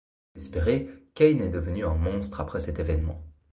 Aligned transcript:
Désespéré, 0.33 0.89
Kane 1.13 1.41
est 1.41 1.51
devenu 1.51 1.85
un 1.85 1.93
monstre 1.93 2.41
après 2.41 2.59
cet 2.59 2.79
événement. 2.79 3.21